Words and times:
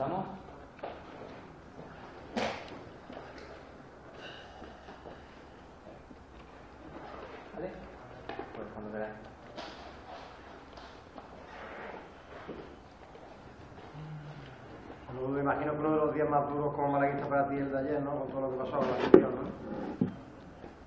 Empezamos. 0.00 0.26
¿Vale? 7.54 7.68
Pues 8.54 8.66
cuando 8.72 8.92
queráis. 8.92 9.12
Bueno, 15.12 15.28
me 15.28 15.40
imagino 15.40 15.72
que 15.72 15.78
uno 15.78 15.90
de 15.90 15.96
los 15.96 16.14
días 16.14 16.30
más 16.30 16.48
duros 16.48 16.74
como 16.74 16.92
malaguista 16.92 17.26
para 17.28 17.48
ti 17.50 17.56
es 17.56 17.60
el 17.60 17.72
de 17.72 17.78
ayer, 17.78 18.00
¿no? 18.00 18.20
Con 18.20 18.28
todo 18.28 18.40
lo 18.40 18.50
que 18.52 18.56
pasó 18.56 18.78
con 18.78 18.88
la 18.88 18.94
afición, 18.94 19.34
¿no? 19.34 20.08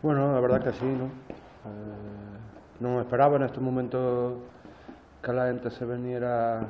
Bueno, 0.01 0.33
la 0.33 0.39
verdad 0.39 0.63
que 0.63 0.73
sí, 0.73 0.85
¿no? 0.85 1.05
Eh, 1.05 2.39
no 2.79 2.95
me 2.95 3.01
esperaba 3.01 3.35
en 3.35 3.43
estos 3.43 3.61
momentos 3.61 4.33
que 5.21 5.33
la 5.33 5.45
gente 5.45 5.69
se 5.69 5.85
viniera 5.85 6.63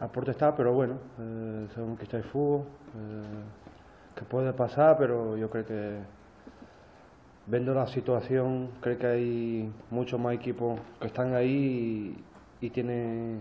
a 0.00 0.08
protestar, 0.08 0.54
pero 0.56 0.72
bueno, 0.72 0.94
eh, 1.18 1.66
según 1.74 1.96
que 1.96 2.04
está 2.04 2.18
el 2.18 2.24
fútbol, 2.24 2.62
eh, 2.96 4.14
que 4.14 4.24
puede 4.24 4.52
pasar, 4.52 4.96
pero 4.98 5.36
yo 5.36 5.50
creo 5.50 5.66
que 5.66 5.98
viendo 7.46 7.74
la 7.74 7.86
situación, 7.86 8.70
creo 8.80 8.98
que 8.98 9.06
hay 9.06 9.72
muchos 9.90 10.20
más 10.20 10.34
equipos 10.34 10.80
que 11.00 11.06
están 11.06 11.34
ahí 11.34 12.16
y, 12.60 12.66
y 12.66 12.70
tienen 12.70 13.40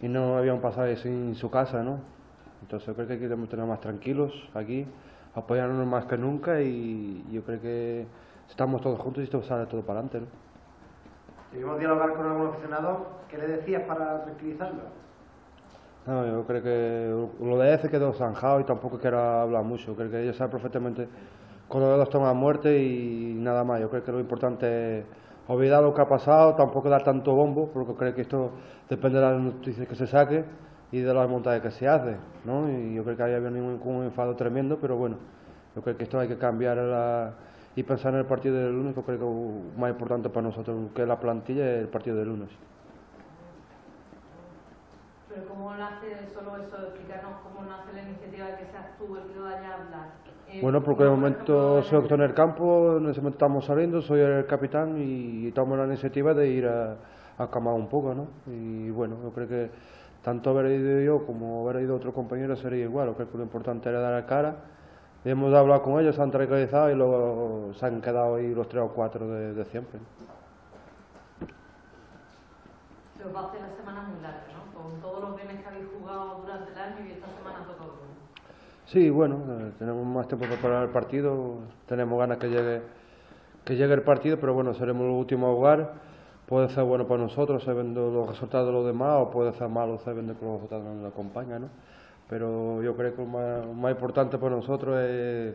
y 0.00 0.08
no 0.08 0.38
habían 0.38 0.60
pasado 0.60 0.94
sin 0.96 1.34
su 1.34 1.50
casa, 1.50 1.82
¿no? 1.82 1.98
Entonces 2.62 2.94
creo 2.94 3.06
que 3.06 3.14
hay 3.14 3.18
que 3.18 3.28
tener 3.28 3.66
más 3.66 3.80
tranquilos 3.80 4.32
aquí, 4.54 4.86
apoyarnos 5.34 5.86
más 5.86 6.06
que 6.06 6.16
nunca 6.16 6.60
y 6.60 7.24
yo 7.30 7.42
creo 7.42 7.60
que 7.60 8.06
estamos 8.48 8.80
todos 8.80 8.98
juntos 8.98 9.22
y 9.22 9.24
esto 9.24 9.42
sale 9.42 9.66
todo 9.66 9.82
para 9.82 10.00
adelante, 10.00 10.20
¿no? 10.20 10.26
¿Debimos 11.52 11.78
dialogar 11.78 12.14
con 12.14 12.26
algún 12.26 12.46
aficionado? 12.48 13.06
¿Qué 13.28 13.36
le 13.36 13.46
decías 13.48 13.82
para 13.82 14.22
tranquilizarlo? 14.24 14.82
No, 16.06 16.26
yo 16.26 16.46
creo 16.46 16.62
que 16.62 17.44
lo 17.44 17.58
de 17.58 17.74
ese 17.74 17.88
quedó 17.88 18.12
zanjado 18.12 18.60
y 18.60 18.64
tampoco 18.64 18.98
quiero 18.98 19.18
hablar 19.18 19.64
mucho. 19.64 19.94
Creo 19.94 20.10
que 20.10 20.22
ellos 20.22 20.36
saben 20.36 20.50
perfectamente 20.50 21.08
cuando 21.68 21.96
los 21.96 22.08
toman 22.08 22.36
muerte 22.36 22.82
y 22.82 23.34
nada 23.34 23.64
más. 23.64 23.80
Yo 23.80 23.90
creo 23.90 24.02
que 24.02 24.12
lo 24.12 24.20
importante 24.20 25.00
es 25.00 25.04
olvidar 25.46 25.82
lo 25.82 25.92
que 25.92 26.00
ha 26.00 26.08
pasado, 26.08 26.54
tampoco 26.54 26.88
dar 26.88 27.02
tanto 27.02 27.34
bombo, 27.34 27.70
porque 27.72 27.94
creo 27.94 28.14
que 28.14 28.22
esto 28.22 28.52
depende 28.88 29.18
de 29.18 29.24
las 29.24 29.40
noticias 29.40 29.86
que 29.86 29.94
se 29.94 30.06
saque 30.06 30.44
y 30.92 31.00
de 31.00 31.14
las 31.14 31.28
montajes 31.28 31.62
que 31.62 31.70
se 31.70 31.88
hace, 31.88 32.16
¿no? 32.44 32.68
Y 32.70 32.94
yo 32.94 33.04
creo 33.04 33.16
que 33.16 33.22
ahí 33.22 33.34
había 33.34 33.48
un, 33.48 33.80
un 33.84 34.04
enfado 34.04 34.34
tremendo, 34.36 34.78
pero 34.80 34.96
bueno, 34.96 35.16
yo 35.74 35.82
creo 35.82 35.96
que 35.96 36.04
esto 36.04 36.18
hay 36.18 36.28
que 36.28 36.38
cambiar 36.38 36.76
la, 36.76 37.34
y 37.76 37.82
pensar 37.82 38.12
en 38.14 38.20
el 38.20 38.26
partido 38.26 38.56
del 38.56 38.72
lunes, 38.72 38.94
que 38.94 39.02
creo 39.02 39.18
que 39.18 39.24
es 39.24 39.78
más 39.78 39.90
importante 39.90 40.28
para 40.28 40.42
nosotros 40.42 40.90
que 40.94 41.06
la 41.06 41.18
plantilla 41.18 41.76
es 41.76 41.82
el 41.82 41.88
partido 41.88 42.16
del 42.16 42.28
lunes. 42.28 42.48
Pero 45.28 45.46
¿cómo 45.46 45.69
nace 45.80 46.28
solo 46.34 46.56
eso? 46.56 46.76
Explicarnos 46.76 47.40
cómo 47.42 47.66
nace 47.68 47.92
la 47.94 48.02
iniciativa 48.02 48.46
de 48.46 48.56
que 48.58 48.66
seas 48.66 48.98
tú 48.98 49.16
el 49.16 49.24
que 49.32 49.38
vaya 49.40 49.70
a 49.70 49.74
hablar. 49.82 50.08
Eh, 50.48 50.60
Bueno, 50.62 50.82
porque 50.82 51.04
de 51.04 51.10
¿cómo, 51.10 51.20
por 51.22 51.30
momento 51.30 51.82
soy 51.82 51.98
doctor 52.00 52.20
en 52.20 52.26
el 52.26 52.34
campo, 52.34 52.96
en 52.98 53.08
ese 53.08 53.20
momento 53.20 53.36
estamos 53.36 53.64
saliendo, 53.64 54.02
soy 54.02 54.20
el 54.20 54.46
capitán 54.46 54.96
y 54.98 55.50
tomo 55.52 55.76
la 55.76 55.86
iniciativa 55.86 56.34
de 56.34 56.48
ir 56.48 56.66
a, 56.68 56.96
a 57.38 57.50
camar 57.50 57.74
un 57.74 57.88
poco, 57.88 58.14
¿no? 58.14 58.26
Y 58.46 58.90
bueno, 58.90 59.16
yo 59.22 59.30
creo 59.32 59.48
que 59.48 59.70
tanto 60.22 60.50
haber 60.50 60.66
ido 60.72 61.00
yo 61.00 61.26
como 61.26 61.66
haber 61.68 61.82
ido 61.84 61.96
otro 61.96 62.12
compañero 62.12 62.54
sería 62.56 62.84
igual, 62.84 63.08
yo 63.08 63.14
creo 63.14 63.30
que 63.30 63.38
lo 63.38 63.44
importante 63.44 63.88
era 63.88 64.00
dar 64.00 64.12
la 64.20 64.26
cara. 64.26 64.56
Hemos 65.24 65.52
hablado 65.54 65.82
con 65.82 66.00
ellos, 66.00 66.16
se 66.16 66.22
han 66.22 66.30
tranquilizado 66.30 66.90
y 66.90 66.94
luego 66.94 67.72
se 67.74 67.86
han 67.86 68.00
quedado 68.00 68.36
ahí 68.36 68.54
los 68.54 68.68
tres 68.68 68.82
o 68.82 68.88
cuatro 68.88 69.28
de, 69.28 69.52
de 69.54 69.64
siempre. 69.66 70.00
Se 73.16 73.24
os 73.24 73.34
va 73.34 73.40
a 73.40 73.46
hacer 73.48 73.60
la 73.60 73.76
semana 73.76 74.02
muy 74.02 74.20
larga, 74.22 74.46
¿no? 74.54 74.72
Con 74.82 75.00
todos 75.02 75.20
los 75.20 75.36
bienes 75.36 75.60
que 75.62 75.68
habéis 75.68 75.86
jugado 75.98 76.40
durante 76.40 76.70
el 76.72 76.78
año 76.90 77.08
y 77.08 77.12
esta 77.12 77.26
semana 77.28 77.64
toca 77.66 77.84
otro. 77.84 78.00
Sí, 78.86 79.10
bueno, 79.10 79.36
eh, 79.48 79.72
tenemos 79.78 80.06
más 80.06 80.26
tiempo 80.28 80.44
para 80.46 80.56
preparar 80.56 80.84
el 80.84 80.90
partido, 80.90 81.58
tenemos 81.86 82.18
ganas 82.18 82.38
que 82.38 82.48
llegue, 82.48 82.82
que 83.64 83.76
llegue 83.76 83.94
el 83.94 84.02
partido, 84.02 84.38
pero 84.38 84.54
bueno, 84.54 84.74
seremos 84.74 85.06
los 85.06 85.16
últimos 85.16 85.50
a 85.50 85.54
jugar. 85.54 85.92
Puede 86.46 86.68
ser 86.70 86.82
bueno 86.82 87.06
para 87.06 87.22
nosotros 87.22 87.62
sabiendo 87.62 88.10
los 88.10 88.28
resultados 88.28 88.66
de 88.66 88.72
los 88.72 88.84
demás, 88.84 89.18
o 89.20 89.30
puede 89.30 89.52
ser 89.52 89.68
malo 89.68 89.98
sabiendo 89.98 90.36
que 90.36 90.44
los 90.44 90.54
resultados 90.54 90.84
no 90.84 90.94
nos 90.94 91.12
acompañan, 91.12 91.62
¿no? 91.62 91.68
Pero 92.28 92.82
yo 92.82 92.96
creo 92.96 93.14
que 93.14 93.22
lo 93.22 93.28
más, 93.28 93.66
lo 93.66 93.74
más 93.74 93.92
importante 93.92 94.38
para 94.38 94.56
nosotros 94.56 94.98
es 95.00 95.54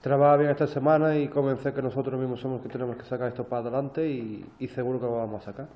trabajar 0.00 0.38
bien 0.40 0.50
esta 0.50 0.66
semana 0.66 1.16
y 1.16 1.28
convencer 1.28 1.72
que 1.72 1.82
nosotros 1.82 2.18
mismos 2.18 2.40
somos 2.40 2.58
los 2.58 2.66
que 2.66 2.72
tenemos 2.72 2.96
que 2.96 3.04
sacar 3.04 3.28
esto 3.28 3.44
para 3.44 3.62
adelante 3.62 4.08
y, 4.08 4.44
y 4.58 4.68
seguro 4.68 4.98
que 4.98 5.06
lo 5.06 5.16
vamos 5.18 5.42
a 5.42 5.44
sacar. 5.44 5.66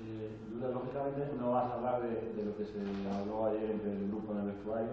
Eh, 0.00 0.49
Duda, 0.60 0.72
lógicamente 0.72 1.32
no 1.38 1.52
vas 1.52 1.70
a 1.70 1.74
hablar 1.74 2.02
de, 2.02 2.32
de 2.36 2.44
lo 2.44 2.56
que 2.56 2.64
se 2.64 2.80
habló 3.08 3.46
ayer 3.46 3.70
entre 3.70 3.92
el 3.92 4.08
grupo 4.08 4.32
en 4.32 4.40
el 4.40 4.46
vestuario, 4.46 4.90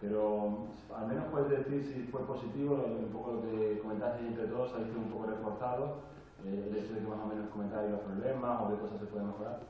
pero 0.00 0.68
al 0.94 1.06
menos 1.06 1.24
puedes 1.30 1.48
decir 1.48 1.84
si 1.84 2.02
fue 2.10 2.26
positivo, 2.26 2.84
un 2.86 3.08
poco 3.12 3.32
lo 3.32 3.42
que 3.42 3.78
comentaste 3.80 4.26
entre 4.26 4.44
todos, 4.46 4.70
saliste 4.70 4.98
un 4.98 5.10
poco 5.10 5.26
reforzado, 5.26 5.96
eh, 6.44 6.68
el 6.70 6.76
hecho 6.76 6.94
de 6.94 7.00
que 7.00 7.06
más 7.06 7.18
o 7.18 7.26
menos 7.26 7.48
comentáis 7.50 7.90
los 7.90 8.00
problemas 8.00 8.60
o 8.60 8.68
qué 8.68 8.80
cosas 8.80 9.00
se 9.00 9.06
pueden 9.06 9.28
mejorar. 9.28 9.60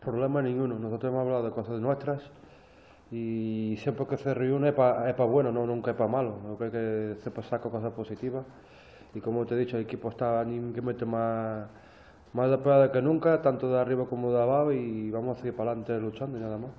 Problema 0.00 0.42
ninguno. 0.42 0.78
Nosotros 0.78 1.12
hemos 1.12 1.22
hablado 1.22 1.44
de 1.44 1.50
cosas 1.50 1.80
nuestras 1.80 2.22
y 3.12 3.76
siempre 3.78 4.06
que 4.06 4.16
se 4.16 4.34
reúne 4.34 4.70
es 4.70 4.74
para 4.74 5.24
bueno, 5.24 5.52
no 5.52 5.64
nunca 5.64 5.92
es 5.92 5.96
para 5.96 6.10
malo. 6.10 6.38
Yo 6.44 6.56
creo 6.56 6.70
que 6.72 7.16
se 7.20 7.42
saca 7.42 7.70
cosas 7.70 7.92
positivas 7.92 8.44
y 9.14 9.20
como 9.20 9.46
te 9.46 9.54
he 9.54 9.58
dicho, 9.58 9.76
el 9.76 9.84
equipo 9.84 10.08
está 10.08 10.40
anímicamente 10.40 11.04
más, 11.04 11.68
más 12.32 12.50
de 12.50 12.90
que 12.90 13.02
nunca, 13.02 13.42
tanto 13.42 13.68
de 13.68 13.78
arriba 13.78 14.06
como 14.06 14.32
de 14.32 14.42
abajo 14.42 14.72
y 14.72 15.10
vamos 15.10 15.36
a 15.36 15.40
seguir 15.40 15.54
para 15.56 15.72
adelante 15.72 15.98
luchando 16.00 16.38
y 16.38 16.40
nada 16.40 16.58
más. 16.58 16.70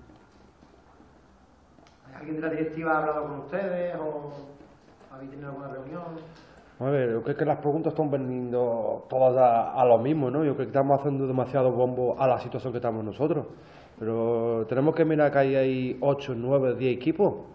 ¿Alguien 2.15 2.35
de 2.35 2.41
la 2.41 2.49
directiva 2.49 2.93
ha 2.93 2.99
hablado 2.99 3.23
con 3.23 3.39
ustedes 3.39 3.95
o 3.95 4.31
habéis 5.11 5.31
tenido 5.31 5.49
alguna 5.49 5.67
reunión? 5.67 6.03
A 6.79 6.85
ver, 6.85 7.11
yo 7.11 7.21
creo 7.21 7.37
que 7.37 7.45
las 7.45 7.59
preguntas 7.59 7.93
están 7.93 8.09
veniendo 8.09 9.05
todas 9.09 9.37
a, 9.37 9.73
a 9.79 9.85
lo 9.85 9.99
mismo, 9.99 10.31
¿no? 10.31 10.43
Yo 10.43 10.55
creo 10.55 10.65
que 10.65 10.71
estamos 10.71 10.99
haciendo 10.99 11.27
demasiado 11.27 11.71
bombo 11.71 12.19
a 12.19 12.27
la 12.27 12.39
situación 12.39 12.73
que 12.73 12.79
estamos 12.79 13.03
nosotros. 13.05 13.45
Pero 13.99 14.65
tenemos 14.67 14.95
que 14.95 15.05
mirar 15.05 15.31
que 15.31 15.37
ahí 15.37 15.55
hay 15.55 15.97
8, 16.01 16.33
9, 16.35 16.75
10 16.75 16.97
equipos, 16.97 17.45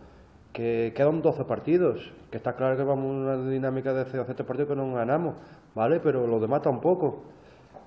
que 0.53 0.93
quedan 0.95 1.21
12 1.21 1.45
partidos, 1.45 2.13
que 2.31 2.37
está 2.37 2.55
claro 2.55 2.77
que 2.77 2.85
vamos 2.85 3.07
en 3.07 3.17
una 3.17 3.51
dinámica 3.51 3.93
de 3.93 4.05
0 4.05 4.23
7 4.25 4.45
partidos 4.45 4.69
que 4.71 4.77
no 4.77 4.95
ganamos, 4.95 5.35
¿vale? 5.75 6.01
Pero 6.01 6.27
los 6.27 6.41
demás 6.41 6.63
tampoco. 6.63 7.23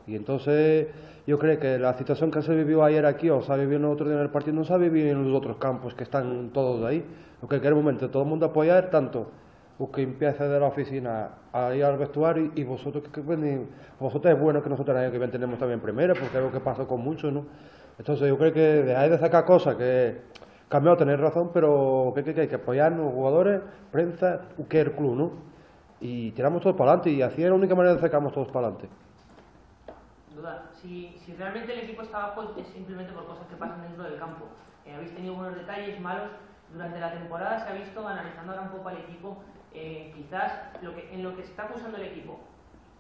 Y 0.08 0.16
entonces 0.16 0.88
yo 1.28 1.38
creo 1.38 1.60
que 1.60 1.78
la 1.78 1.94
situación 1.94 2.32
que 2.32 2.42
se 2.42 2.56
vivió 2.56 2.84
ayer 2.84 3.06
aquí 3.06 3.30
o 3.30 3.42
se 3.42 3.52
ha 3.52 3.56
vivido 3.56 3.78
en 3.78 3.86
otro 3.86 4.08
día 4.08 4.16
en 4.16 4.24
el 4.24 4.30
partido 4.30 4.56
no 4.56 4.64
se 4.64 4.74
ha 4.74 4.78
vivido 4.78 5.10
en 5.10 5.24
los 5.24 5.36
otros 5.36 5.58
campos 5.58 5.94
que 5.94 6.04
están 6.04 6.50
todos 6.54 6.84
ahí. 6.84 7.06
Lo 7.42 7.48
que 7.48 7.60
quiero 7.60 7.76
momento 7.76 8.10
todo 8.10 8.24
el 8.24 8.30
mundo 8.30 8.48
apoyar 8.48 8.90
tanto 8.90 9.32
los 9.80 9.90
que 9.90 10.04
empieza 10.04 10.48
de 10.48 10.60
la 10.60 10.68
oficina 10.68 11.30
a 11.52 11.74
ir 11.74 11.84
al 11.84 11.98
vestuario 11.98 12.52
y 12.56 12.64
vosotros 12.64 13.04
que 13.12 13.22
venís, 13.22 13.68
vosotros 14.00 14.34
es 14.34 14.40
bueno 14.40 14.62
que 14.62 14.70
nosotros 14.70 14.96
el 14.96 15.04
año 15.04 15.12
que 15.12 15.18
viene 15.18 15.32
tenemos 15.32 15.58
también 15.58 15.80
primera 15.80 16.14
porque 16.14 16.38
es 16.38 16.44
lo 16.44 16.52
que 16.52 16.60
pasó 16.60 16.88
con 16.88 17.02
muchos, 17.02 17.34
¿no? 17.34 17.46
Entonces 17.98 18.28
yo 18.28 18.38
creo 18.38 18.54
que 18.54 18.60
dejáis 18.60 19.12
de 19.12 19.18
sacar 19.18 19.46
cosas 19.46 19.76
que 19.76 20.22
cambiado 20.70 20.98
tenéis 20.98 21.20
razón, 21.20 21.50
pero 21.54 22.14
que, 22.16 22.24
que, 22.24 22.42
hay 22.42 22.48
que 22.48 22.56
apoyarnos, 22.56 23.12
jugadores, 23.14 23.62
prensa, 23.92 24.42
que 24.70 24.82
el 24.82 24.92
club, 24.94 25.16
¿no? 25.16 25.32
Y 26.00 26.32
tiramos 26.32 26.62
todos 26.62 26.76
para 26.76 26.92
adelante 26.92 27.12
y 27.12 27.22
así 27.22 27.44
es 27.44 27.50
la 27.50 27.56
única 27.56 27.76
manera 27.76 27.96
de 27.96 28.02
sacarnos 28.02 28.34
todos 28.34 28.48
para 28.48 28.68
adelante. 28.68 28.88
Duda, 30.36 30.70
si, 30.82 31.18
si 31.26 31.36
realmente 31.36 31.74
el 31.74 31.80
equipo 31.82 32.04
está 32.04 32.24
abajo 32.24 32.54
es 32.58 32.68
simplemente 32.68 33.12
por 33.12 33.26
cosas 33.26 33.46
que 33.48 33.56
pasan 33.56 33.82
dentro 33.82 34.04
del 34.04 34.18
campo. 34.18 34.46
Eh, 34.86 34.94
habéis 34.96 35.14
tenido 35.14 35.36
buenos 35.36 35.56
detalles, 35.56 36.00
malos. 36.00 36.32
Durante 36.72 37.00
la 37.00 37.12
temporada 37.12 37.60
se 37.60 37.70
ha 37.70 37.74
visto, 37.74 38.08
analizando 38.08 38.54
ahora 38.54 38.64
un 38.64 38.72
poco 38.72 38.90
al 38.90 38.98
equipo, 38.98 39.44
eh, 39.74 40.12
quizás 40.16 40.54
lo 40.82 40.96
que, 40.96 41.14
en 41.14 41.24
lo 41.24 41.36
que 41.36 41.44
se 41.44 41.50
está 41.50 41.64
acusando 41.64 41.98
el 41.98 42.06
equipo 42.06 42.40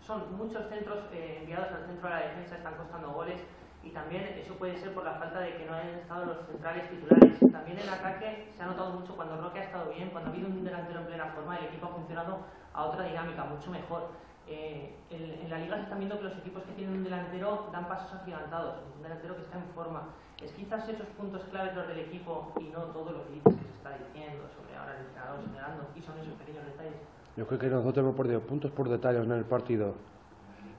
son 0.06 0.36
muchos 0.36 0.68
centros 0.68 1.00
eh, 1.14 1.38
enviados 1.42 1.72
al 1.72 1.86
centro 1.86 2.10
de 2.10 2.16
la 2.16 2.22
defensa, 2.22 2.58
están 2.58 2.76
costando 2.76 3.12
goles 3.12 3.40
y 3.84 3.90
también 3.92 4.24
eso 4.38 4.56
puede 4.56 4.78
ser 4.78 4.94
por 4.94 5.06
la 5.06 5.14
falta 5.14 5.40
de 5.40 5.56
que 5.56 5.66
no 5.66 5.74
hayan 5.74 6.00
estado 6.00 6.26
los 6.26 6.46
centrales 6.48 6.90
titulares. 6.90 7.40
También 7.40 7.80
en 7.80 7.90
ataque 7.90 8.52
se 8.56 8.62
ha 8.64 8.68
notado 8.68 8.92
mucho 9.00 9.16
cuando 9.16 9.38
Roque 9.38 9.60
ha 9.60 9.64
estado 9.64 9.92
bien, 9.92 10.10
cuando 10.10 10.30
ha 10.30 10.34
habido 10.34 10.50
un 10.50 10.64
delantero 10.64 11.00
en 11.00 11.06
plena 11.06 11.26
forma, 11.28 11.58
el 11.58 11.66
equipo 11.66 11.88
ha 11.88 11.90
funcionado 11.90 12.40
a 12.74 12.86
otra 12.86 13.06
dinámica, 13.06 13.46
mucho 13.46 13.72
mejor. 13.72 14.10
Eh, 14.52 14.92
en, 15.10 15.46
en, 15.46 15.50
la 15.50 15.60
liga 15.60 15.78
se 15.78 15.84
están 15.84 16.00
viendo 16.00 16.18
que 16.18 16.26
los 16.26 16.38
equipos 16.40 16.64
que 16.64 16.74
tienen 16.74 16.98
un 16.98 17.04
delantero 17.06 17.70
dan 17.72 17.88
pasos 17.88 18.12
agigantados, 18.20 18.84
un 18.98 19.02
delantero 19.02 19.38
que 19.38 19.44
está 19.44 19.58
en 19.58 19.64
forma. 19.74 20.10
Es 20.44 20.52
quizás 20.52 20.90
esos 20.90 21.08
puntos 21.18 21.42
claves 21.52 21.74
los 21.74 21.88
del 21.88 22.00
equipo 22.00 22.52
y 22.60 22.66
no 22.66 22.84
todo 22.92 23.12
lo 23.12 23.24
que 23.28 23.40
se 23.40 23.66
está 23.78 23.96
diciendo 23.96 24.44
sobre 24.58 24.76
ahora 24.76 25.00
el 25.00 25.06
entrenador 25.06 25.40
señalando, 25.46 25.88
y 25.96 26.02
son 26.02 26.18
esos 26.20 26.34
pequeños 26.34 26.66
detalles. 26.66 27.00
Yo 27.38 27.48
creo 27.48 27.60
que 27.60 27.68
nosotros 27.68 28.04
hemos 28.04 28.16
perdido 28.16 28.42
puntos 28.42 28.72
por 28.72 28.90
detalles 28.90 29.24
en 29.24 29.32
el 29.32 29.46
partido. 29.46 29.96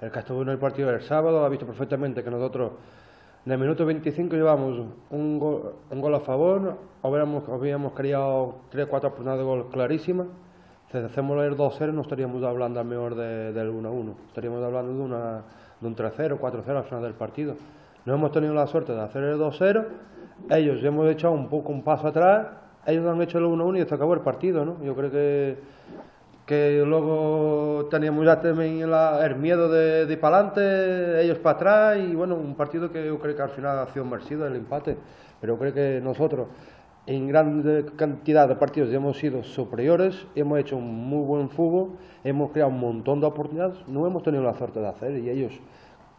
El 0.03 0.11
que 0.11 0.19
estuvo 0.19 0.43
en 0.43 0.51
el 0.51 0.59
partido 0.59 0.91
del 0.91 1.01
sábado 1.01 1.45
ha 1.45 1.49
visto 1.49 1.65
perfectamente 1.65 2.23
que 2.23 2.31
nosotros 2.31 2.73
en 3.47 3.53
el 3.53 3.59
minuto 3.59 3.87
25 3.87 4.37
llevamos 4.37 4.87
un 5.11 5.39
gol, 5.39 5.75
un 5.91 6.01
gol 6.01 6.15
a 6.15 6.21
favor, 6.21 6.77
habíamos, 7.03 7.49
habíamos 7.49 7.95
creado 7.95 8.57
3 8.71 8.87
4 8.87 9.09
oportunidades 9.09 9.41
de 9.41 9.45
gol 9.45 9.71
clarísimas. 9.71 10.27
Si 10.93 10.99
hacemos 10.99 11.43
el 11.43 11.56
2-0 11.56 11.93
no 11.94 12.03
estaríamos 12.03 12.43
hablando 12.44 12.79
al 12.79 12.87
mejor 12.87 13.15
de, 13.15 13.53
del 13.53 13.73
1-1, 13.73 14.15
estaríamos 14.29 14.62
hablando 14.62 14.93
de, 14.93 15.00
una, 15.00 15.43
de 15.81 15.87
un 15.87 15.97
3-0, 15.97 16.39
4-0 16.39 16.77
al 16.77 16.85
final 16.85 17.03
del 17.03 17.15
partido. 17.15 17.55
No 18.05 18.15
hemos 18.15 18.31
tenido 18.31 18.53
la 18.53 18.67
suerte 18.67 18.93
de 18.93 19.00
hacer 19.00 19.23
el 19.25 19.39
2-0, 19.39 19.87
ellos 20.50 20.85
hemos 20.85 21.09
echado 21.09 21.33
un 21.33 21.49
poco 21.49 21.73
un 21.73 21.83
paso 21.83 22.09
atrás, 22.09 22.47
ellos 22.87 23.06
han 23.06 23.23
hecho 23.23 23.39
el 23.39 23.44
1-1 23.44 23.83
y 23.83 23.89
se 23.89 23.94
acabó 23.94 24.12
el 24.12 24.21
partido, 24.21 24.67
¿no? 24.67 24.83
Yo 24.85 24.94
creo 24.94 25.11
que, 25.11 25.56
que 26.44 26.83
luego 26.85 27.87
teníamos 27.91 28.27
ya 28.27 28.41
también 28.41 28.91
la- 28.91 29.25
el 29.25 29.37
miedo 29.37 29.71
de, 29.71 30.05
de 30.05 30.12
ir 30.12 30.21
para 30.21 30.37
adelante, 30.41 31.23
ellos 31.25 31.39
para 31.39 31.56
atrás 31.56 31.99
y 32.00 32.15
bueno, 32.15 32.35
un 32.35 32.55
partido 32.55 32.91
que 32.93 33.06
yo 33.06 33.19
creo 33.19 33.35
que 33.35 33.43
al 33.43 33.50
final 33.50 33.79
ha 33.79 33.87
sido 33.87 34.05
merecido 34.05 34.47
el 34.47 34.56
empate, 34.56 34.99
pero 35.41 35.56
creo 35.56 35.73
que 35.73 36.00
nosotros 36.03 36.49
en 37.07 37.27
gran 37.27 37.63
cantidad 37.97 38.49
de 38.49 38.55
partidos 38.55 38.93
hemos 38.93 39.19
sido 39.19 39.43
superiores, 39.43 40.27
hemos 40.35 40.59
hecho 40.61 40.77
un 40.77 41.09
muy 41.09 41.25
buen 41.25 41.51
fútbol, 41.51 41.99
hemos 42.23 42.53
creado 42.53 42.71
un 42.71 42.79
montón 42.79 43.21
de 43.21 43.27
oportunidades, 43.27 43.77
no 43.89 44.07
hemos 44.07 44.23
tenido 44.23 44.45
la 44.45 44.55
suerte 44.55 44.81
de 44.81 44.89
hacer 44.89 45.19
y 45.19 45.29
ellos 45.29 45.53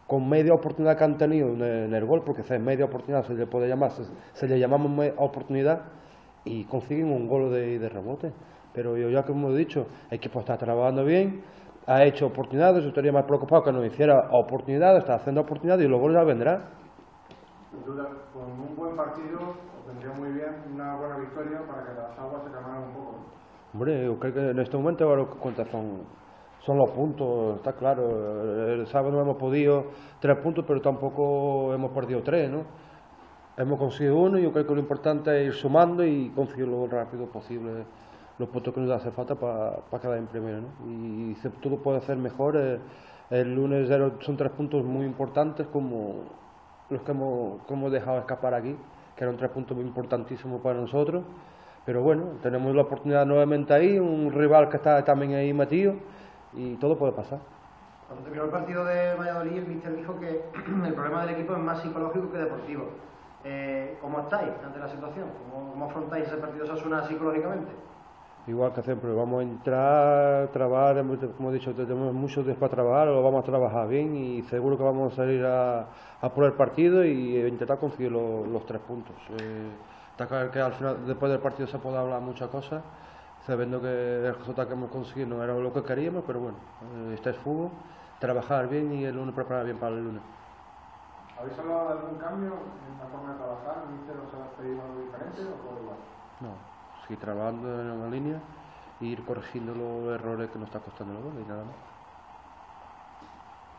con 0.06 0.28
media 0.28 0.52
oportunidad 0.52 0.98
que 0.98 1.04
han 1.04 1.16
tenido 1.16 1.48
en 1.48 1.94
el, 1.94 2.04
gol, 2.04 2.22
porque 2.24 2.42
es 2.42 2.60
media 2.60 2.84
oportunidad 2.84 3.24
se 3.24 3.32
le 3.34 3.46
puede 3.46 3.68
llamar, 3.68 3.92
se, 3.92 4.04
se 4.34 4.46
le 4.46 4.58
llamamos 4.58 5.10
oportunidad 5.16 5.84
y 6.44 6.64
consiguen 6.64 7.10
un 7.10 7.26
gol 7.26 7.50
de, 7.50 7.78
de 7.78 7.88
rebote. 7.88 8.32
Pero 8.74 8.98
yo 8.98 9.08
ya 9.08 9.22
como 9.22 9.50
he 9.50 9.56
dicho, 9.56 9.86
el 10.10 10.16
equipo 10.16 10.40
está 10.40 10.58
trabajando 10.58 11.06
bien, 11.06 11.42
ha 11.86 12.04
hecho 12.04 12.26
oportunidades, 12.26 12.82
yo 12.82 12.88
estaría 12.90 13.12
más 13.12 13.24
preocupado 13.24 13.62
que 13.62 13.72
nos 13.72 13.86
hiciera 13.86 14.28
oportunidades, 14.32 15.00
está 15.00 15.14
haciendo 15.14 15.40
oportunidades 15.40 15.86
y 15.86 15.88
los 15.88 16.00
goles 16.00 16.16
ya 16.16 16.24
vendrán. 16.24 16.60
Con 18.32 18.44
un 18.44 18.76
buen 18.76 18.94
partido 18.96 19.73
vendría 19.86 20.12
muy 20.12 20.30
bien 20.30 20.54
una 20.72 20.96
buena 20.96 21.18
victoria 21.18 21.60
para 21.66 21.84
que 21.84 21.94
las 21.94 22.18
aguas 22.18 22.44
se 22.44 22.50
calmaran 22.50 22.84
un 22.84 22.94
poco. 22.94 23.14
Hombre, 23.72 24.04
yo 24.04 24.18
creo 24.18 24.34
que 24.34 24.50
en 24.50 24.58
este 24.58 24.76
momento 24.76 25.04
ahora 25.04 25.24
que 25.24 25.38
cuenta 25.38 25.64
son, 25.66 26.02
son 26.60 26.78
los 26.78 26.90
puntos, 26.90 27.56
está 27.56 27.72
claro. 27.72 28.72
El 28.72 28.86
sábado 28.86 29.12
no 29.12 29.20
hemos 29.20 29.36
podido 29.36 29.86
tres 30.20 30.38
puntos, 30.38 30.64
pero 30.66 30.80
tampoco 30.80 31.74
hemos 31.74 31.90
perdido 31.92 32.22
tres, 32.22 32.50
¿no? 32.50 32.62
Hemos 33.56 33.78
conseguido 33.78 34.16
uno 34.16 34.38
y 34.38 34.42
yo 34.42 34.52
creo 34.52 34.66
que 34.66 34.74
lo 34.74 34.80
importante 34.80 35.40
es 35.40 35.46
ir 35.48 35.52
sumando 35.54 36.04
y 36.04 36.30
conseguir 36.30 36.68
lo 36.68 36.86
rápido 36.86 37.26
posible 37.26 37.84
los 38.38 38.48
puntos 38.48 38.74
que 38.74 38.80
nos 38.80 38.90
hace 38.90 39.12
falta 39.12 39.36
para 39.36 40.00
quedar 40.00 40.18
en 40.18 40.26
primero, 40.26 40.60
¿no? 40.60 40.90
Y 40.90 41.34
si 41.36 41.48
todo 41.60 41.76
puede 41.78 42.00
ser 42.00 42.16
mejor, 42.16 42.56
eh, 42.56 42.80
el 43.30 43.54
lunes 43.54 43.88
son 44.20 44.36
tres 44.36 44.50
puntos 44.52 44.84
muy 44.84 45.06
importantes 45.06 45.66
como 45.68 46.24
los 46.90 47.02
que 47.02 47.12
hemos, 47.12 47.62
que 47.64 47.74
hemos 47.74 47.92
dejado 47.92 48.18
escapar 48.18 48.54
aquí, 48.54 48.76
que 49.16 49.24
eran 49.24 49.36
tres 49.36 49.50
puntos 49.50 49.76
muy 49.76 49.86
importantísimos 49.86 50.60
para 50.60 50.80
nosotros. 50.80 51.24
Pero 51.84 52.02
bueno, 52.02 52.38
tenemos 52.42 52.74
la 52.74 52.82
oportunidad 52.82 53.26
nuevamente 53.26 53.74
ahí, 53.74 53.98
un 53.98 54.32
rival 54.32 54.68
que 54.70 54.78
está 54.78 55.04
también 55.04 55.34
ahí 55.34 55.52
metido 55.52 55.94
y 56.54 56.76
todo 56.76 56.96
puede 56.96 57.12
pasar. 57.12 57.40
Cuando 58.06 58.24
terminó 58.24 58.44
el 58.44 58.50
partido 58.50 58.84
de 58.84 59.14
Valladolid, 59.14 59.58
el 59.58 59.66
míster 59.66 59.96
dijo 59.96 60.18
que 60.18 60.44
el 60.86 60.94
problema 60.94 61.24
del 61.24 61.34
equipo 61.34 61.54
es 61.54 61.58
más 61.58 61.82
psicológico 61.82 62.30
que 62.32 62.38
deportivo. 62.38 62.88
Eh, 63.44 63.98
¿Cómo 64.00 64.20
estáis 64.20 64.52
ante 64.64 64.78
la 64.78 64.88
situación? 64.88 65.26
¿Cómo, 65.50 65.84
afrontáis 65.84 66.26
ese 66.26 66.36
partido 66.38 66.64
Osasuna 66.64 67.02
psicológicamente? 67.06 67.72
Igual 68.46 68.74
que 68.74 68.82
siempre, 68.82 69.10
vamos 69.12 69.40
a 69.40 69.42
entrar, 69.42 70.48
trabajar, 70.52 71.02
como 71.36 71.50
he 71.50 71.54
dicho, 71.54 71.74
tenemos 71.74 72.12
muchos 72.12 72.44
días 72.44 72.58
para 72.58 72.72
trabajar, 72.74 73.08
lo 73.08 73.22
vamos 73.22 73.40
a 73.42 73.46
trabajar 73.46 73.88
bien 73.88 74.14
y 74.14 74.42
seguro 74.42 74.76
que 74.76 74.82
vamos 74.82 75.12
a 75.14 75.16
salir 75.16 75.42
a, 75.46 75.88
a 76.20 76.34
por 76.34 76.44
el 76.44 76.52
partido 76.52 77.02
y 77.06 77.38
intentar 77.46 77.78
conseguir 77.78 78.12
lo- 78.12 78.44
los 78.44 78.66
tres 78.66 78.82
puntos. 78.82 79.16
Eh, 79.30 79.78
está 80.10 80.26
claro 80.26 80.50
que 80.50 80.60
al 80.60 80.74
final, 80.74 81.06
después 81.06 81.32
del 81.32 81.40
partido 81.40 81.66
se 81.66 81.78
puede 81.78 81.96
hablar 81.96 82.20
muchas 82.20 82.50
cosas, 82.50 82.84
sabiendo 83.46 83.80
que 83.80 83.88
el 84.26 84.34
resultado 84.34 84.68
que 84.68 84.74
hemos 84.74 84.90
conseguido 84.90 85.28
no 85.28 85.42
era 85.42 85.54
lo 85.54 85.72
que 85.72 85.82
queríamos, 85.82 86.24
pero 86.26 86.40
bueno, 86.40 86.58
eh, 86.82 87.12
este 87.14 87.30
es 87.30 87.36
fútbol, 87.38 87.70
trabajar 88.18 88.68
bien 88.68 88.92
y 88.92 89.04
el 89.04 89.14
lunes 89.16 89.34
preparar 89.34 89.64
bien 89.64 89.78
para 89.78 89.94
el 89.96 90.04
lunes. 90.04 90.22
¿Habéis 91.38 91.58
hablado 91.58 91.86
de 91.88 91.92
algún 91.94 92.18
cambio 92.18 92.52
en 92.86 92.98
la 92.98 93.06
forma 93.06 93.32
de 93.32 93.38
trabajar? 93.38 93.84
¿El 93.88 93.96
míster 93.96 94.16
os 94.18 94.34
ha 94.34 94.50
pedido 94.56 94.82
algo 94.82 95.00
diferente 95.00 95.40
o 95.46 95.54
todo 95.64 95.80
igual? 95.80 95.96
No, 96.40 96.73
seguir 97.04 97.20
trabajando 97.20 97.80
en 97.80 97.90
una 97.90 98.08
línea 98.08 98.40
e 99.00 99.04
ir 99.06 99.24
corrigiendo 99.24 99.74
los 99.74 100.14
errores 100.18 100.50
que 100.50 100.58
nos 100.58 100.68
está 100.68 100.80
costando 100.80 101.14
los 101.14 101.22
goles 101.22 101.44
y 101.44 101.48
nada 101.48 101.64
más. 101.64 101.76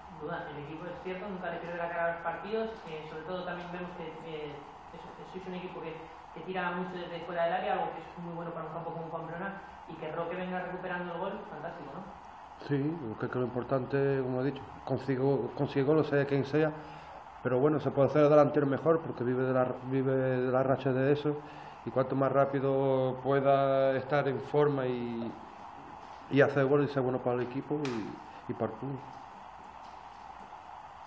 Sin 0.09 0.19
duda, 0.21 0.47
el 0.49 0.63
equipo 0.63 0.85
es 0.85 0.97
cierto, 1.03 1.27
nunca 1.27 1.51
le 1.51 1.57
pierde 1.59 1.77
la 1.77 1.89
cara 1.89 2.05
a 2.05 2.11
los 2.13 2.21
partidos, 2.23 2.69
eh, 2.87 3.05
sobre 3.09 3.23
todo 3.23 3.43
también 3.43 3.71
vemos 3.71 3.91
que 3.97 4.07
eh, 4.25 4.55
sois 5.31 5.47
un 5.47 5.55
equipo 5.55 5.81
que, 5.81 5.91
que 6.33 6.41
tira 6.47 6.71
mucho 6.71 6.95
desde 6.95 7.25
fuera 7.25 7.45
del 7.45 7.53
área, 7.53 7.73
algo 7.73 7.91
que 7.91 7.99
es 7.99 8.23
muy 8.23 8.33
bueno 8.35 8.51
para 8.51 8.67
un 8.67 8.73
campo 8.73 8.93
como 8.93 9.11
Pamplona, 9.11 9.61
y 9.89 9.93
que 9.95 10.11
Roque 10.11 10.35
venga 10.35 10.61
recuperando 10.63 11.13
el 11.13 11.19
gol, 11.19 11.33
fantástico, 11.49 11.91
¿no? 11.93 12.03
Sí, 12.67 12.97
creo 13.19 13.29
que 13.31 13.39
lo 13.39 13.45
importante, 13.45 14.21
como 14.23 14.41
he 14.41 14.51
dicho, 14.51 14.63
consigo, 14.83 15.51
consigo 15.53 15.93
lo 15.93 16.03
sea 16.03 16.25
quien 16.25 16.45
sea, 16.45 16.71
pero 17.45 17.59
bueno, 17.59 17.79
se 17.79 17.91
puede 17.91 18.09
hacer 18.09 18.27
delantero 18.27 18.65
mejor 18.65 19.01
porque 19.03 19.23
vive 19.23 19.43
de 19.43 19.53
la, 19.53 19.65
vive 19.83 20.13
de 20.15 20.51
la 20.51 20.63
racha 20.63 20.91
de 20.91 21.11
eso 21.11 21.35
y 21.85 21.91
cuanto 21.91 22.15
más 22.15 22.31
rápido 22.31 23.19
pueda 23.23 23.95
estar 23.95 24.27
en 24.27 24.39
forma 24.41 24.87
y, 24.87 25.31
y 26.31 26.41
hacer 26.41 26.65
goles, 26.65 26.89
sea 26.91 27.03
bueno 27.03 27.19
para 27.19 27.35
el 27.35 27.43
equipo 27.43 27.79
y, 27.85 28.19
y 28.47 28.53
para 28.55 28.73
el 28.73 28.79
club. 28.79 28.99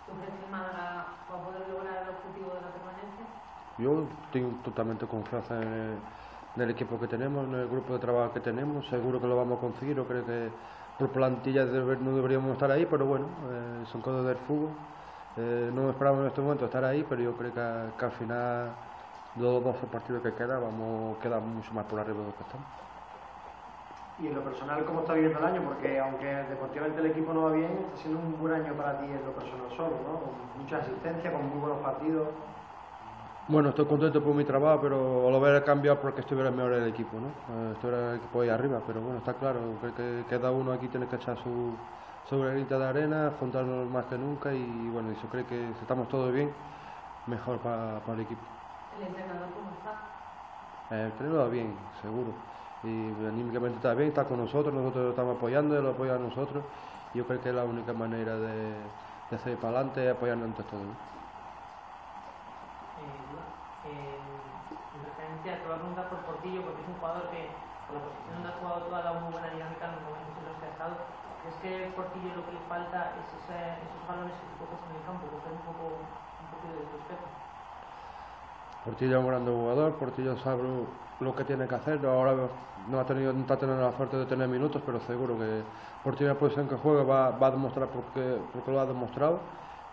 ¿Tú 0.07 0.13
crees 0.15 0.35
que 0.39 0.47
Málaga 0.47 1.27
va 1.29 1.35
a 1.39 1.45
poder 1.45 1.69
lograr 1.69 2.05
el 2.05 2.09
objetivo 2.15 2.55
de 2.55 2.61
la 2.61 2.73
permanencia? 2.73 3.27
Yo 3.77 4.09
tengo 4.31 4.63
totalmente 4.63 5.09
confianza 5.09 5.61
en 5.61 5.69
el, 5.73 5.99
en 6.55 6.63
el 6.63 6.71
equipo 6.71 7.01
que 7.01 7.09
tenemos, 7.09 7.47
en 7.49 7.55
el 7.55 7.69
grupo 7.69 7.95
de 7.95 7.99
trabajo 7.99 8.33
que 8.33 8.41
tenemos, 8.41 8.87
seguro 8.89 9.21
que 9.21 9.27
lo 9.27 9.37
vamos 9.37 9.59
a 9.59 9.61
conseguir, 9.61 9.97
yo 9.97 10.07
creo 10.07 10.25
que 10.25 10.53
por 10.97 11.11
plantilla 11.13 11.65
no 11.65 12.15
deberíamos 12.15 12.53
estar 12.53 12.71
ahí, 12.71 12.87
pero 12.87 13.07
bueno, 13.07 13.27
eh, 13.51 13.83
son 13.87 14.03
cosas 14.03 14.25
del 14.27 14.39
fútbol. 14.39 14.98
Eh, 15.41 15.71
no 15.73 15.91
esperamos 15.91 16.23
en 16.23 16.27
este 16.27 16.41
momento 16.41 16.65
estar 16.65 16.85
ahí, 16.85 17.07
pero 17.09 17.23
yo 17.23 17.33
creo 17.37 17.55
que, 17.55 17.97
que 17.97 18.05
al 18.05 18.11
final, 18.11 18.71
los 19.37 19.63
12 19.63 19.87
partidos 19.87 20.21
que 20.21 20.33
quedan, 20.33 20.61
vamos 20.61 21.17
a 21.17 21.23
quedar 21.23 21.41
mucho 21.41 21.73
más 21.75 21.85
por 21.85 22.01
arriba 22.01 22.19
de 22.19 22.25
lo 22.25 22.35
que 22.37 22.43
estamos. 22.43 22.67
Y 24.21 24.27
en 24.27 24.35
lo 24.35 24.43
personal, 24.43 24.85
¿cómo 24.85 25.01
está 25.01 25.13
viviendo 25.15 25.39
el 25.39 25.45
año? 25.45 25.63
Porque 25.63 26.01
aunque 26.01 26.27
deportivamente 26.27 26.99
el 27.01 27.07
equipo 27.07 27.33
no 27.33 27.43
va 27.43 27.53
bien, 27.53 27.71
está 27.87 28.03
siendo 28.03 28.19
un 28.19 28.37
buen 28.41 28.53
año 28.53 28.75
para 28.75 28.99
ti 28.99 29.05
en 29.05 29.25
lo 29.25 29.31
personal 29.31 29.71
solo, 29.77 29.95
¿no? 30.03 30.19
Con 30.19 30.63
mucha 30.65 30.79
asistencia, 30.79 31.33
con 31.33 31.49
muy 31.49 31.61
buenos 31.61 31.79
partidos. 31.79 32.27
Bueno, 33.47 33.69
estoy 33.69 33.87
contento 33.87 34.21
por 34.21 34.35
mi 34.35 34.45
trabajo, 34.45 34.81
pero 34.83 35.31
lo 35.31 35.39
hubiera 35.39 35.63
cambiado 35.63 36.01
porque 36.01 36.23
estuviera 36.23 36.51
mejor 36.51 36.73
el 36.73 36.89
equipo, 36.89 37.17
¿no? 37.17 37.29
Eh, 37.29 37.73
estuviera 37.75 38.11
el 38.11 38.17
equipo 38.17 38.41
ahí 38.41 38.49
arriba, 38.49 38.81
pero 38.85 39.01
bueno, 39.01 39.19
está 39.19 39.35
claro, 39.35 39.61
que 39.97 40.25
cada 40.29 40.51
uno 40.51 40.73
aquí 40.73 40.89
tiene 40.89 41.07
que 41.07 41.15
echar 41.15 41.39
su, 41.39 41.73
su 42.29 42.39
granito 42.41 42.79
de 42.79 42.87
arena, 42.87 43.29
afrontarlo 43.29 43.87
más 43.87 44.05
que 44.07 44.19
nunca 44.19 44.53
y 44.53 44.91
bueno, 44.93 45.13
yo 45.13 45.29
creo 45.31 45.47
que 45.47 45.57
si 45.57 45.81
estamos 45.81 46.09
todos 46.09 46.33
bien, 46.33 46.53
mejor 47.27 47.59
para, 47.59 48.01
para 48.01 48.15
el 48.15 48.21
equipo. 48.21 48.43
¿El 49.01 49.07
entrenador 49.07 49.49
cómo 49.55 49.71
está? 49.79 50.95
El 50.95 51.07
entrenador 51.13 51.51
bien, 51.51 51.75
seguro. 52.03 52.33
Y 52.85 53.27
anímicamente 53.27 53.77
está 53.77 53.95
bien, 53.95 54.11
está 54.11 54.25
con 54.25 54.39
nosotros, 54.39 54.75
nosotros 54.75 55.05
lo 55.05 55.11
estamos 55.11 55.37
apoyando, 55.37 55.77
él 55.77 55.85
lo 55.85 55.91
apoya 55.91 56.17
a 56.17 56.19
nosotros. 56.19 56.63
Yo 57.15 57.27
creo 57.27 57.41
que 57.41 57.49
es 57.49 57.55
la 57.55 57.65
única 57.65 57.93
manera 57.93 58.37
de, 58.37 58.75
de 59.31 59.39
seguir 59.39 59.59
para 59.59 59.79
adelante 59.79 60.05
es 60.05 60.13
apoyarnos 60.13 60.49
entre 60.49 60.65
todos. 60.65 60.85
¿no? 60.85 60.93
Eh. 62.99 63.19
Eh, 63.89 64.19
en 64.69 65.05
referencia, 65.05 65.63
te 65.63 65.65
voy 65.65 65.77
a 65.77 65.81
preguntar 65.81 66.09
por 66.11 66.19
Portillo, 66.29 66.61
porque 66.61 66.83
es 66.83 66.89
un 66.89 66.99
jugador 67.01 67.31
que, 67.31 67.49
por 67.89 67.97
la 67.97 68.05
posición 68.05 68.35
donde 68.37 68.49
ha 68.49 68.57
jugado, 68.61 68.95
ha 68.95 69.03
dado 69.03 69.21
muy 69.21 69.33
buena 69.33 69.49
dinámica 69.49 69.85
en 69.89 69.93
los 69.97 70.05
momentos 70.05 70.35
en 70.37 70.45
los 70.45 70.57
que 70.61 70.67
ha 70.67 70.73
estado. 70.77 70.95
¿Crees 71.41 71.48
que 71.61 71.93
Portillo 71.97 72.35
lo 72.37 72.47
que 72.47 72.53
le 72.53 72.61
falta 72.69 73.15
es 73.19 73.27
ese- 73.43 73.83
esos 73.89 74.07
balones 74.07 74.33
que 74.35 74.59
coges 74.59 74.79
en 74.91 74.97
el 74.97 75.03
campo, 75.05 75.27
coger 75.29 75.53
un 75.53 75.65
poco, 75.67 76.09
un 76.41 76.47
poquito 76.51 76.75
de 76.75 76.87
tu 76.87 76.97
espejo? 76.99 77.27
Portillo 78.85 79.19
es 79.19 79.25
un 79.25 79.29
gran 79.29 79.45
jugador, 79.47 79.97
Portillo 79.99 80.37
sabe 80.39 80.63
lo 81.21 81.35
que 81.35 81.45
tiene 81.45 81.67
que 81.69 81.75
hacer. 81.75 82.05
Ahora 82.07 82.35
no 82.87 83.01
ha 83.01 83.05
tenido, 83.07 83.33
no 83.33 83.45
teniendo 83.45 83.83
la 83.83 83.93
suerte 83.97 84.17
de 84.17 84.27
tener 84.27 84.49
minutos, 84.49 84.83
pero 84.87 85.01
seguro 85.01 85.37
que 85.39 85.65
Portillo 86.03 86.31
en 86.31 86.35
la 86.35 86.39
posición 86.41 86.69
que 86.69 86.77
juega 86.77 87.03
va, 87.03 87.31
va 87.33 87.49
a 87.49 87.51
demostrar 87.51 87.91
porque, 87.91 88.41
porque 88.53 88.71
lo 88.71 88.81
ha 88.81 88.87
demostrado. 88.87 89.43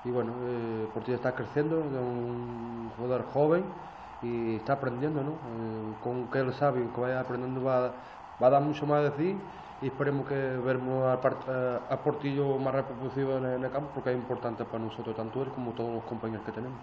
Y 0.04 0.12
bueno, 0.12 0.36
eh, 0.44 0.90
Portillo 0.94 1.16
está 1.16 1.34
creciendo, 1.34 1.80
es 1.80 1.92
un 1.92 2.92
jugador 2.96 3.26
joven 3.26 3.74
y 4.22 4.56
está 4.58 4.74
aprendiendo, 4.74 5.24
¿no? 5.24 5.40
Eh, 5.46 5.96
con 6.00 6.30
que 6.30 6.40
él 6.40 6.54
sabe 6.54 6.88
que 6.94 7.02
vaya 7.02 7.20
aprendiendo 7.20 7.64
va, 7.64 7.96
va 8.42 8.48
a 8.48 8.50
dar 8.52 8.62
mucho 8.62 8.86
más 8.86 9.04
de 9.04 9.18
sí 9.18 9.42
y 9.86 9.90
esperemos 9.90 10.28
que 10.28 10.34
veremos 10.36 11.06
a, 11.06 11.22
Part- 11.22 11.48
a- 11.48 11.94
a 11.94 12.04
Portillo 12.04 12.58
más 12.58 12.74
rápido 12.74 13.00
posible 13.02 13.38
en, 13.38 13.46
en 13.46 13.64
el 13.66 13.72
campo 13.72 13.92
porque 13.94 14.12
es 14.12 14.18
importante 14.18 14.66
para 14.66 14.84
nosotros, 14.84 15.16
tanto 15.16 15.44
él 15.44 15.52
como 15.52 15.74
todos 15.74 15.94
los 15.94 16.04
compañeros 16.06 16.44
que 16.44 16.52
tenemos. 16.52 16.80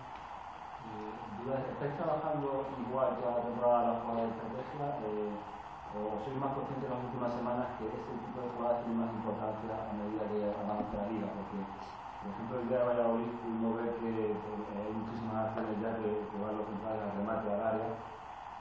Eh, 0.86 1.18
¿Estáis 1.72 1.96
trabajando 1.96 2.68
igual 2.78 3.18
toda 3.18 3.38
la 3.38 3.42
temporada 3.46 3.92
la 3.92 4.00
jugada 4.00 4.22
de 4.22 4.30
estrategia? 4.30 4.98
Eh, 5.06 5.42
¿O 5.94 6.22
sois 6.24 6.36
más 6.38 6.54
conscientes 6.54 6.88
en 6.88 6.94
las 6.96 7.04
últimas 7.04 7.34
semanas 7.34 7.66
que 7.78 7.86
este 7.88 8.12
tipo 8.24 8.40
de 8.40 8.48
jugadas 8.54 8.84
tiene 8.84 8.98
más 9.02 9.12
importancia 9.14 9.90
a 9.90 9.92
medida 9.92 10.24
que 10.30 10.54
avanza 10.54 10.96
la 10.96 11.08
liga? 11.08 11.26
Porque, 11.34 11.66
por 12.22 12.30
ejemplo, 12.32 12.60
el 12.60 12.68
día 12.68 12.78
de 12.78 12.84
Valladolid 12.84 13.30
pudimos 13.42 13.76
ver 13.82 13.96
que 13.98 14.32
eh, 14.32 14.86
hay 14.86 14.94
muchísimas 14.94 15.48
acciones 15.48 15.80
ya 15.82 15.98
que, 15.98 16.28
que 16.30 16.38
van 16.38 16.56
los 16.56 16.66
centrales 16.70 17.02
al 17.02 17.12
remate 17.18 17.50
al 17.50 17.60
área 17.62 17.88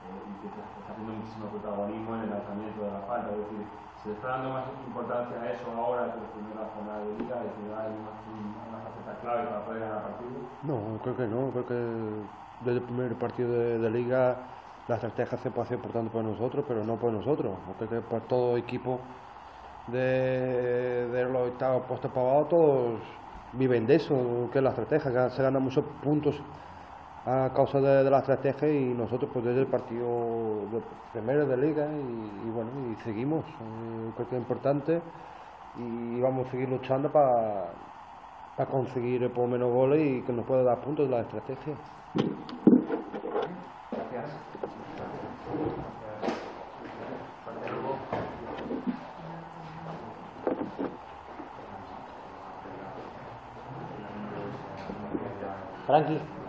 eh, 0.01 0.25
y 0.27 0.33
que 0.41 0.47
está 0.47 0.61
está 0.81 0.91
haciendo 0.91 1.13
muchísimo 1.13 1.49
protagonismo 1.49 2.15
en 2.15 2.21
el 2.23 2.29
lanzamiento 2.31 2.81
de 2.83 2.91
la 2.91 3.01
falta. 3.01 3.31
Es 3.33 3.39
decir, 3.47 3.90
se 4.03 4.11
está 4.13 4.27
dando 4.29 4.49
más 4.49 4.63
importancia 4.87 5.39
a 5.39 5.51
eso 5.51 5.71
ahora 5.77 6.13
que 6.13 6.19
la 6.19 6.31
primera 6.33 6.69
jornada 6.73 6.99
de 7.05 7.13
liga, 7.19 7.35
es 7.37 7.43
decir, 7.43 7.69
hay 7.77 7.91
una, 7.93 8.79
faceta 8.81 9.21
clave 9.21 9.47
para 9.47 9.65
poder 9.65 9.79
ganar 9.81 10.01
partidos. 10.01 10.41
No, 10.63 10.99
creo 11.03 11.17
que 11.17 11.27
no. 11.27 11.51
Creo 11.51 11.65
que 11.67 11.73
desde 12.61 12.79
el 12.79 12.83
primer 12.83 13.15
partido 13.15 13.51
de, 13.51 13.89
liga 13.91 14.37
la 14.87 14.95
estrategia 14.95 15.37
se 15.37 15.51
puede 15.51 15.65
hacer 15.65 15.77
importante 15.77 16.09
para 16.09 16.23
nosotros, 16.23 16.65
pero 16.67 16.83
no 16.83 16.95
por 16.95 17.13
nosotros. 17.13 17.53
Porque 17.67 17.95
que 17.95 18.01
por 18.01 18.21
todo 18.21 18.57
equipo 18.57 18.99
de, 19.87 21.07
de 21.11 21.25
los 21.25 21.49
octavos 21.49 21.85
puestos 21.85 22.11
para 22.11 22.27
abajo, 22.27 22.45
todos 22.45 22.99
viven 23.53 23.85
de 23.85 23.95
eso, 23.95 24.49
que 24.51 24.57
es 24.57 24.63
la 24.63 24.71
estrategia, 24.71 25.29
se 25.29 25.43
ganan 25.43 25.61
muchos 25.61 25.85
puntos 26.01 26.41
a 27.25 27.51
causa 27.55 27.79
de, 27.79 28.03
de 28.03 28.09
la 28.09 28.19
estrategia 28.19 28.71
y 28.71 28.93
nosotros 28.93 29.29
pues 29.31 29.45
desde 29.45 29.61
el 29.61 29.67
partido 29.67 30.67
primero 31.11 31.45
de 31.45 31.57
liga 31.57 31.87
y, 31.87 32.49
bueno, 32.49 32.71
y 32.91 32.95
seguimos. 33.03 33.45
Eh, 33.45 34.11
creo 34.15 34.29
que 34.29 34.35
es 34.35 34.41
importante 34.41 35.01
y 35.77 36.19
vamos 36.19 36.47
a 36.47 36.51
seguir 36.51 36.69
luchando 36.69 37.11
para 37.11 37.65
para 38.55 38.69
conseguir 38.69 39.31
por 39.31 39.45
lo 39.45 39.51
menos 39.51 39.71
goles 39.71 40.05
y 40.05 40.21
que 40.21 40.33
nos 40.33 40.45
pueda 40.45 40.63
dar 40.63 40.81
puntos 40.81 41.09
de 41.09 41.15
la 41.15 41.21
estrategia. 41.21 41.73
Gracias. 43.91 44.31
Frankie. 55.87 56.40